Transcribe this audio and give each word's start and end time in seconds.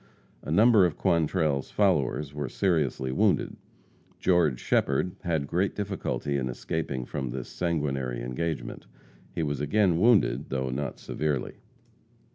A 0.41 0.49
number 0.49 0.83
of 0.87 0.97
Quantrell's 0.97 1.69
followers 1.69 2.33
were 2.33 2.49
seriously 2.49 3.11
wounded. 3.11 3.55
George 4.19 4.59
Shepherd 4.59 5.11
had 5.23 5.45
great 5.45 5.75
difficulty 5.75 6.37
in 6.37 6.49
escaping 6.49 7.05
from 7.05 7.29
this 7.29 7.47
sanguinary 7.49 8.23
engagement. 8.23 8.87
He 9.35 9.43
was 9.43 9.61
again 9.61 9.99
wounded, 9.99 10.49
though 10.49 10.71
not 10.71 10.97
severely. 10.97 11.57